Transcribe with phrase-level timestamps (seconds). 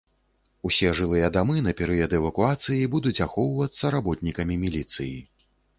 [0.69, 5.17] Усе жылыя дамы на перыяд эвакуацыі будуць ахоўвацца работнікамі міліцыі.